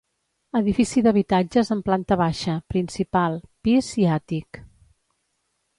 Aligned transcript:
Edifici 0.59 1.03
d'habitatges 1.07 1.69
amb 1.75 1.85
planta 1.89 2.17
baixa, 2.23 2.57
principal, 2.75 3.39
pis 3.69 3.95
i 4.05 4.11
àtic. 4.19 4.65